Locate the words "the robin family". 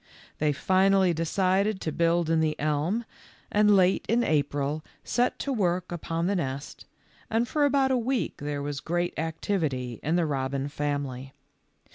10.15-11.33